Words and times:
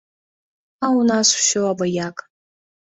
А 0.83 0.87
ў 0.99 1.11
нас 1.11 1.27
усё 1.43 1.61
абы-як. 1.75 2.29